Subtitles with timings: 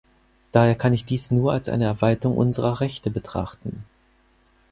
[0.51, 3.83] Daher kann ich dies nur als eine Erweiterung unserer Rechte betrachten.